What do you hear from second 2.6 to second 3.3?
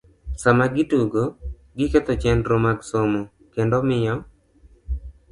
mag somo,